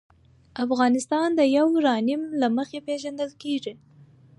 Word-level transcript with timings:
افغانستان 0.65 1.27
د 1.35 1.41
یورانیم 1.55 2.21
له 2.41 2.47
مخې 2.57 2.79
پېژندل 2.87 3.31
کېږي. 3.43 3.73